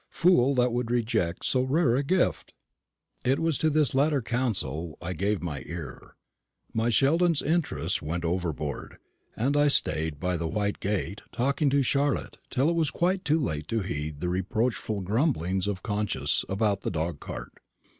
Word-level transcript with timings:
Fool 0.09 0.55
that 0.55 0.73
would 0.73 0.89
reject 0.89 1.45
so 1.45 1.61
rare 1.61 1.95
a 1.95 2.01
gift!" 2.01 2.55
It 3.23 3.37
was 3.37 3.59
to 3.59 3.69
this 3.69 3.93
latter 3.93 4.19
counsellor 4.19 4.95
I 4.99 5.13
gave 5.13 5.43
my 5.43 5.61
ear. 5.67 6.15
My 6.73 6.89
Sheldon's 6.89 7.43
interests 7.43 8.01
went 8.01 8.25
overboard; 8.25 8.97
and 9.37 9.55
I 9.55 9.67
stayed 9.67 10.19
by 10.19 10.37
the 10.37 10.47
white 10.47 10.79
gate, 10.79 11.21
talking 11.31 11.69
to 11.69 11.83
Charlotte, 11.83 12.39
till 12.49 12.67
it 12.67 12.75
was 12.75 12.89
quite 12.89 13.23
too 13.23 13.39
late 13.39 13.67
to 13.67 13.81
heed 13.81 14.21
the 14.21 14.29
reproachful 14.29 15.01
grumblings 15.01 15.67
of 15.67 15.83
conscience 15.83 16.43
about 16.49 16.81
that 16.81 16.93
dog 16.93 17.19
cart. 17.19 17.53